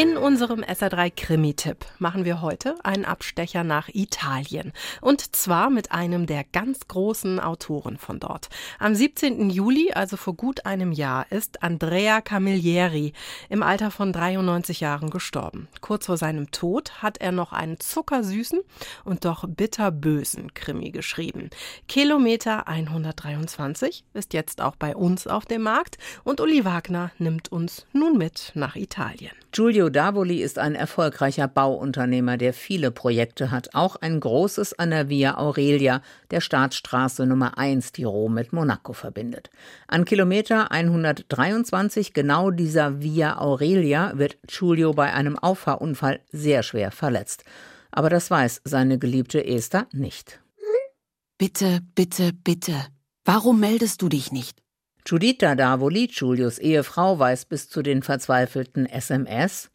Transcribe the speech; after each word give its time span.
In 0.00 0.16
unserem 0.16 0.60
SR3 0.62 1.12
Krimi-Tipp 1.14 1.84
machen 1.98 2.24
wir 2.24 2.40
heute 2.40 2.74
einen 2.84 3.04
Abstecher 3.04 3.64
nach 3.64 3.90
Italien. 3.92 4.72
Und 5.02 5.36
zwar 5.36 5.68
mit 5.68 5.92
einem 5.92 6.24
der 6.24 6.42
ganz 6.42 6.88
großen 6.88 7.38
Autoren 7.38 7.98
von 7.98 8.18
dort. 8.18 8.48
Am 8.78 8.94
17. 8.94 9.50
Juli, 9.50 9.92
also 9.92 10.16
vor 10.16 10.32
gut 10.32 10.64
einem 10.64 10.92
Jahr, 10.92 11.30
ist 11.30 11.62
Andrea 11.62 12.22
Camilleri 12.22 13.12
im 13.50 13.62
Alter 13.62 13.90
von 13.90 14.14
93 14.14 14.80
Jahren 14.80 15.10
gestorben. 15.10 15.68
Kurz 15.82 16.06
vor 16.06 16.16
seinem 16.16 16.50
Tod 16.50 17.02
hat 17.02 17.18
er 17.18 17.32
noch 17.32 17.52
einen 17.52 17.78
zuckersüßen 17.78 18.60
und 19.04 19.26
doch 19.26 19.44
bitterbösen 19.46 20.54
Krimi 20.54 20.92
geschrieben. 20.92 21.50
Kilometer 21.88 22.66
123 22.68 24.04
ist 24.14 24.32
jetzt 24.32 24.62
auch 24.62 24.76
bei 24.76 24.96
uns 24.96 25.26
auf 25.26 25.44
dem 25.44 25.60
Markt 25.60 25.98
und 26.24 26.40
Uli 26.40 26.64
Wagner 26.64 27.10
nimmt 27.18 27.52
uns 27.52 27.84
nun 27.92 28.16
mit 28.16 28.52
nach 28.54 28.76
Italien. 28.76 29.32
Giulio 29.52 29.88
Davoli 29.88 30.42
ist 30.42 30.60
ein 30.60 30.76
erfolgreicher 30.76 31.48
Bauunternehmer, 31.48 32.36
der 32.36 32.52
viele 32.52 32.92
Projekte 32.92 33.50
hat. 33.50 33.74
Auch 33.74 33.96
ein 33.96 34.20
großes 34.20 34.78
an 34.78 34.90
der 34.90 35.08
Via 35.08 35.38
Aurelia, 35.38 36.02
der 36.30 36.40
Staatsstraße 36.40 37.26
Nummer 37.26 37.58
1, 37.58 37.90
die 37.92 38.04
Rom 38.04 38.34
mit 38.34 38.52
Monaco 38.52 38.92
verbindet. 38.92 39.50
An 39.88 40.04
Kilometer 40.04 40.70
123 40.70 42.12
genau 42.12 42.52
dieser 42.52 43.02
Via 43.02 43.38
Aurelia 43.38 44.12
wird 44.16 44.38
Giulio 44.46 44.92
bei 44.92 45.12
einem 45.12 45.36
Auffahrunfall 45.36 46.20
sehr 46.30 46.62
schwer 46.62 46.92
verletzt. 46.92 47.42
Aber 47.90 48.08
das 48.08 48.30
weiß 48.30 48.60
seine 48.64 48.98
geliebte 48.98 49.44
Esther 49.44 49.88
nicht. 49.92 50.40
Bitte, 51.38 51.80
bitte, 51.96 52.32
bitte. 52.32 52.74
Warum 53.24 53.58
meldest 53.58 54.00
du 54.02 54.08
dich 54.08 54.30
nicht? 54.30 54.60
Giuditta 55.04 55.54
Davoli, 55.54 56.06
Giulios 56.08 56.58
Ehefrau, 56.58 57.18
weiß 57.18 57.46
bis 57.46 57.68
zu 57.68 57.82
den 57.82 58.02
verzweifelten 58.02 58.86
SMS 58.86 59.70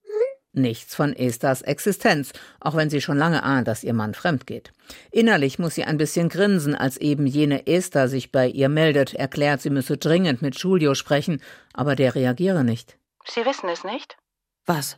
nichts 0.56 0.96
von 0.96 1.14
Esthers 1.14 1.62
Existenz, 1.62 2.34
auch 2.60 2.76
wenn 2.76 2.90
sie 2.90 3.02
schon 3.02 3.18
lange 3.18 3.44
ahnt, 3.44 3.68
dass 3.68 3.84
ihr 3.84 3.94
Mann 3.94 4.14
fremd 4.14 4.48
geht. 4.48 4.72
Innerlich 5.12 5.60
muss 5.60 5.76
sie 5.76 5.84
ein 5.84 5.98
bisschen 5.98 6.30
grinsen, 6.30 6.76
als 6.76 6.98
eben 6.98 7.28
jene 7.28 7.68
Esther 7.68 8.08
sich 8.08 8.32
bei 8.32 8.48
ihr 8.48 8.70
meldet, 8.70 9.14
erklärt, 9.14 9.62
sie 9.62 9.70
müsse 9.70 9.98
dringend 9.98 10.42
mit 10.42 10.56
Giulio 10.56 10.96
sprechen, 10.96 11.42
aber 11.74 11.96
der 11.96 12.16
reagiere 12.16 12.64
nicht. 12.64 12.98
Sie 13.26 13.46
wissen 13.46 13.70
es 13.70 13.84
nicht? 13.84 14.18
Was? 14.66 14.98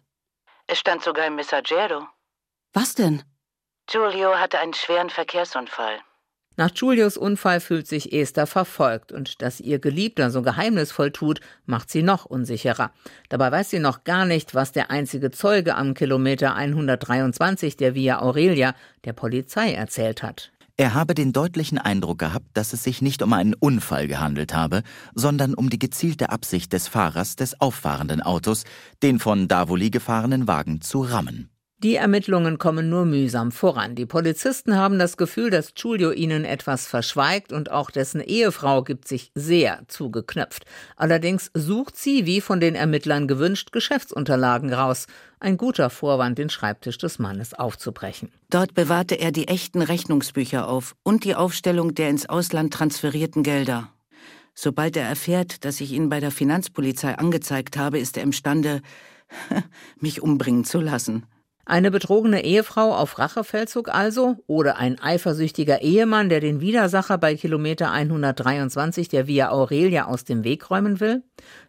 Es 0.68 0.80
stand 0.80 1.04
sogar 1.04 1.28
im 1.28 1.36
Messaggero. 1.36 2.08
Was 2.74 2.96
denn? 2.96 3.24
Giulio 3.88 4.38
hatte 4.38 4.60
einen 4.60 4.74
schweren 4.74 5.10
Verkehrsunfall. 5.10 6.00
Nach 6.60 6.72
Julius 6.74 7.18
Unfall 7.18 7.60
fühlt 7.60 7.86
sich 7.86 8.12
Esther 8.12 8.48
verfolgt 8.48 9.12
und 9.12 9.44
dass 9.44 9.60
ihr 9.60 9.78
Geliebter 9.78 10.32
so 10.32 10.42
geheimnisvoll 10.42 11.12
tut, 11.12 11.40
macht 11.68 11.92
sie 11.92 12.02
noch 12.02 12.26
unsicherer. 12.26 12.92
Dabei 13.30 13.52
weiß 13.52 13.70
sie 13.70 13.80
noch 13.80 14.04
gar 14.06 14.26
nicht, 14.26 14.56
was 14.56 14.72
der 14.72 14.90
einzige 14.90 15.30
Zeuge 15.30 15.76
am 15.76 15.94
Kilometer 15.94 16.56
123 16.56 17.78
der 17.78 17.94
Via 17.94 18.24
Aurelia 18.24 18.74
der 19.06 19.14
Polizei 19.14 19.74
erzählt 19.74 20.24
hat. 20.24 20.52
Er 20.78 20.96
habe 20.96 21.14
den 21.14 21.32
deutlichen 21.32 21.78
Eindruck 21.78 22.18
gehabt, 22.18 22.48
dass 22.56 22.74
es 22.74 22.84
sich 22.84 23.04
nicht 23.04 23.22
um 23.22 23.34
einen 23.34 23.54
Unfall 23.54 24.08
gehandelt 24.08 24.56
habe, 24.56 24.82
sondern 25.14 25.54
um 25.54 25.70
die 25.70 25.80
gezielte 25.80 26.32
Absicht 26.32 26.74
des 26.74 26.88
Fahrers 26.88 27.36
des 27.36 27.62
auffahrenden 27.62 28.22
Autos, 28.22 28.64
den 29.04 29.20
von 29.20 29.48
Davoli 29.48 29.92
gefahrenen 29.92 30.48
Wagen 30.48 30.82
zu 30.82 31.02
rammen. 31.02 31.52
Die 31.84 31.94
Ermittlungen 31.94 32.58
kommen 32.58 32.90
nur 32.90 33.06
mühsam 33.06 33.52
voran. 33.52 33.94
Die 33.94 34.08
Polizisten 34.08 34.76
haben 34.76 34.98
das 34.98 35.16
Gefühl, 35.16 35.52
dass 35.52 35.76
Giulio 35.76 36.12
ihnen 36.12 36.44
etwas 36.44 36.88
verschweigt 36.88 37.54
und 37.54 37.70
auch 37.70 37.92
dessen 37.92 38.20
Ehefrau 38.20 38.82
gibt 38.82 39.08
sich 39.08 39.32
sehr 39.36 39.84
zugeknöpft. 39.88 40.66
Allerdings 40.96 41.52
sucht 41.54 41.96
sie, 41.96 42.26
wie 42.26 42.42
von 42.42 42.60
den 42.60 42.74
Ermittlern 42.74 43.28
gewünscht, 43.28 43.72
Geschäftsunterlagen 43.72 44.74
raus. 44.74 45.06
Ein 45.40 45.58
guter 45.58 45.92
Vorwand, 45.92 46.40
den 46.40 46.50
Schreibtisch 46.50 46.98
des 46.98 47.20
Mannes 47.20 47.54
aufzubrechen. 47.54 48.32
Dort 48.50 48.74
bewahrte 48.74 49.14
er 49.14 49.32
die 49.32 49.48
echten 49.48 49.84
Rechnungsbücher 49.84 50.68
auf 50.68 50.96
und 51.04 51.26
die 51.26 51.36
Aufstellung 51.36 51.94
der 51.94 52.10
ins 52.10 52.28
Ausland 52.28 52.74
transferierten 52.74 53.44
Gelder. 53.44 53.94
Sobald 54.56 54.98
er 54.98 55.08
erfährt, 55.08 55.64
dass 55.64 55.80
ich 55.80 55.92
ihn 55.92 56.10
bei 56.10 56.22
der 56.22 56.32
Finanzpolizei 56.32 57.20
angezeigt 57.20 57.78
habe, 57.78 58.00
ist 58.00 58.18
er 58.18 58.24
imstande, 58.24 58.82
mich 60.00 60.24
umbringen 60.24 60.64
zu 60.64 60.80
lassen. 60.82 61.28
Eine 61.70 61.92
betrogene 61.92 62.46
Ehefrau 62.46 62.96
auf 62.96 63.20
Rachefeldzug 63.20 63.90
also? 63.90 64.38
Oder 64.48 64.78
ein 64.78 65.02
eifersüchtiger 65.02 65.82
Ehemann, 65.82 66.30
der 66.30 66.40
den 66.40 66.62
Widersacher 66.62 67.18
bei 67.18 67.36
Kilometer 67.36 67.92
123 67.92 69.10
der 69.10 69.28
Via 69.28 69.50
Aurelia 69.50 70.06
aus 70.06 70.24
dem 70.24 70.46
Weg 70.46 70.72
räumen 70.72 71.02
will? 71.02 71.24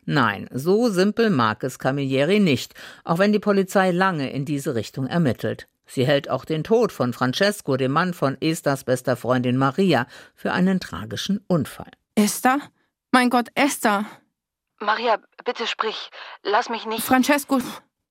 Nein, 0.04 0.48
so 0.52 0.88
simpel 0.88 1.30
mag 1.30 1.64
es 1.64 1.80
Camilleri 1.80 2.38
nicht, 2.38 2.74
auch 3.02 3.18
wenn 3.18 3.32
die 3.32 3.40
Polizei 3.40 3.90
lange 3.90 4.30
in 4.30 4.44
diese 4.44 4.76
Richtung 4.76 5.08
ermittelt. 5.08 5.66
Sie 5.84 6.06
hält 6.06 6.30
auch 6.30 6.44
den 6.44 6.62
Tod 6.62 6.92
von 6.92 7.12
Francesco, 7.12 7.76
dem 7.76 7.90
Mann 7.90 8.14
von 8.14 8.40
Esthers 8.40 8.84
bester 8.84 9.16
Freundin 9.16 9.56
Maria, 9.56 10.06
für 10.36 10.52
einen 10.52 10.78
tragischen 10.78 11.44
Unfall. 11.48 11.90
Esther? 12.14 12.60
Mein 13.10 13.30
Gott, 13.30 13.48
Esther! 13.56 14.04
Maria, 14.78 15.18
bitte 15.44 15.66
sprich. 15.66 16.10
Lass 16.44 16.68
mich 16.68 16.86
nicht. 16.86 17.02
Francesco, 17.02 17.58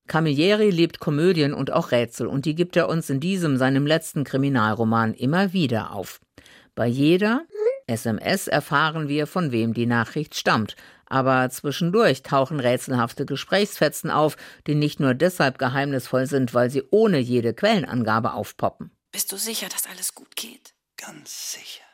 Camilleri 0.08 0.70
liebt 0.70 0.98
Komödien 0.98 1.54
und 1.54 1.70
auch 1.70 1.92
Rätsel, 1.92 2.26
und 2.26 2.44
die 2.44 2.54
gibt 2.54 2.76
er 2.76 2.88
uns 2.88 3.08
in 3.10 3.20
diesem, 3.20 3.56
seinem 3.56 3.86
letzten 3.86 4.24
Kriminalroman, 4.24 5.14
immer 5.14 5.52
wieder 5.52 5.92
auf. 5.92 6.20
Bei 6.74 6.86
jeder 6.86 7.44
SMS 7.88 8.48
erfahren 8.48 9.08
wir, 9.08 9.26
von 9.26 9.50
wem 9.50 9.74
die 9.74 9.86
Nachricht 9.86 10.34
stammt. 10.34 10.76
Aber 11.06 11.48
zwischendurch 11.48 12.22
tauchen 12.22 12.60
rätselhafte 12.60 13.24
Gesprächsfetzen 13.24 14.10
auf, 14.10 14.36
die 14.66 14.74
nicht 14.74 15.00
nur 15.00 15.14
deshalb 15.14 15.58
geheimnisvoll 15.58 16.26
sind, 16.26 16.52
weil 16.52 16.70
sie 16.70 16.82
ohne 16.90 17.18
jede 17.18 17.54
Quellenangabe 17.54 18.34
aufpoppen. 18.34 18.90
Bist 19.10 19.32
du 19.32 19.36
sicher, 19.36 19.68
dass 19.68 19.86
alles 19.86 20.14
gut 20.14 20.36
geht? 20.36 20.74
Ganz 20.98 21.52
sicher. 21.52 21.84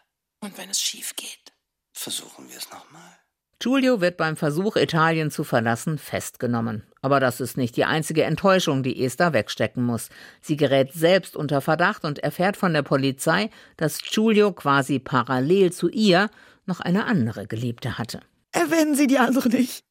Und 0.40 0.58
wenn 0.58 0.68
es 0.68 0.80
schief 0.80 1.14
geht? 1.14 1.52
Versuchen 1.92 2.50
wir 2.50 2.58
es 2.58 2.70
nochmal. 2.70 3.23
Giulio 3.58 4.00
wird 4.00 4.16
beim 4.16 4.36
Versuch, 4.36 4.76
Italien 4.76 5.30
zu 5.30 5.44
verlassen, 5.44 5.98
festgenommen. 5.98 6.84
Aber 7.02 7.20
das 7.20 7.40
ist 7.40 7.56
nicht 7.56 7.76
die 7.76 7.84
einzige 7.84 8.24
Enttäuschung, 8.24 8.82
die 8.82 9.04
Esther 9.04 9.32
wegstecken 9.32 9.84
muss. 9.84 10.08
Sie 10.40 10.56
gerät 10.56 10.92
selbst 10.92 11.36
unter 11.36 11.60
Verdacht 11.60 12.04
und 12.04 12.18
erfährt 12.18 12.56
von 12.56 12.72
der 12.72 12.82
Polizei, 12.82 13.50
dass 13.76 13.98
Giulio 14.02 14.52
quasi 14.52 14.98
parallel 14.98 15.72
zu 15.72 15.88
ihr 15.88 16.30
noch 16.66 16.80
eine 16.80 17.04
andere 17.04 17.46
Geliebte 17.46 17.98
hatte. 17.98 18.20
Erwähnen 18.52 18.94
Sie 18.94 19.06
die 19.06 19.18
andere 19.18 19.48
nicht. 19.48 19.84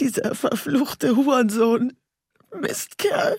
Dieser 0.00 0.34
verfluchte 0.34 1.16
Hurensohn. 1.16 1.92
Mistkerl. 2.54 3.38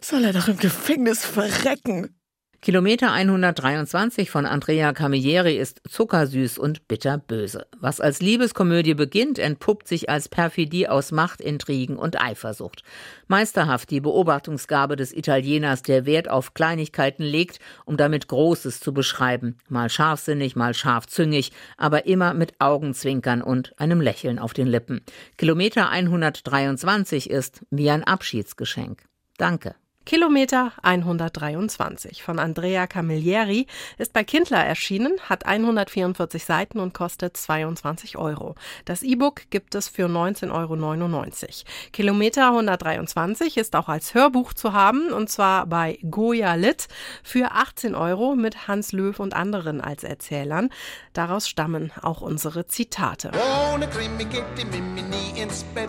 Soll 0.00 0.24
er 0.24 0.32
doch 0.32 0.48
im 0.48 0.58
Gefängnis 0.58 1.24
verrecken. 1.24 2.19
Kilometer 2.62 3.10
123 3.10 4.30
von 4.30 4.44
Andrea 4.44 4.92
Camilleri 4.92 5.56
ist 5.56 5.80
zuckersüß 5.88 6.58
und 6.58 6.86
bitterböse. 6.88 7.66
Was 7.78 8.02
als 8.02 8.20
Liebeskomödie 8.20 8.92
beginnt, 8.92 9.38
entpuppt 9.38 9.88
sich 9.88 10.10
als 10.10 10.28
Perfidie 10.28 10.86
aus 10.86 11.10
Macht, 11.10 11.40
Intrigen 11.40 11.96
und 11.96 12.20
Eifersucht. 12.20 12.82
Meisterhaft 13.28 13.90
die 13.90 14.02
Beobachtungsgabe 14.02 14.96
des 14.96 15.14
Italieners, 15.14 15.80
der 15.80 16.04
Wert 16.04 16.28
auf 16.28 16.52
Kleinigkeiten 16.52 17.22
legt, 17.22 17.60
um 17.86 17.96
damit 17.96 18.28
Großes 18.28 18.80
zu 18.80 18.92
beschreiben. 18.92 19.56
Mal 19.70 19.88
scharfsinnig, 19.88 20.54
mal 20.54 20.74
scharfzüngig, 20.74 21.52
aber 21.78 22.04
immer 22.04 22.34
mit 22.34 22.60
Augenzwinkern 22.60 23.40
und 23.40 23.72
einem 23.80 24.02
Lächeln 24.02 24.38
auf 24.38 24.52
den 24.52 24.66
Lippen. 24.66 25.00
Kilometer 25.38 25.88
123 25.88 27.30
ist 27.30 27.64
wie 27.70 27.88
ein 27.88 28.04
Abschiedsgeschenk. 28.04 29.02
Danke. 29.38 29.76
Kilometer 30.10 30.72
123 30.82 32.24
von 32.24 32.40
Andrea 32.40 32.88
Camilleri 32.88 33.68
ist 33.96 34.12
bei 34.12 34.24
Kindler 34.24 34.58
erschienen, 34.58 35.12
hat 35.28 35.46
144 35.46 36.44
Seiten 36.44 36.80
und 36.80 36.92
kostet 36.94 37.36
22 37.36 38.18
Euro. 38.18 38.56
Das 38.86 39.04
E-Book 39.04 39.42
gibt 39.50 39.76
es 39.76 39.86
für 39.88 40.06
19,99 40.06 40.50
Euro. 40.50 41.52
Kilometer 41.92 42.48
123 42.48 43.56
ist 43.56 43.76
auch 43.76 43.88
als 43.88 44.12
Hörbuch 44.12 44.52
zu 44.52 44.72
haben 44.72 45.12
und 45.12 45.30
zwar 45.30 45.66
bei 45.66 46.00
Goya 46.10 46.54
Lit 46.54 46.88
für 47.22 47.52
18 47.52 47.94
Euro 47.94 48.34
mit 48.34 48.66
Hans 48.66 48.90
Löw 48.90 49.16
und 49.20 49.32
anderen 49.32 49.80
als 49.80 50.02
Erzählern. 50.02 50.70
Daraus 51.12 51.48
stammen 51.48 51.92
auch 52.02 52.20
unsere 52.20 52.66
Zitate. 52.66 53.30
Ohne 53.72 53.86
Krimi 53.86 54.24
geht 54.24 54.42
die 54.58 54.64
Mimi 54.64 55.02
nie 55.02 55.40
ins 55.40 55.62
Bett. 55.72 55.88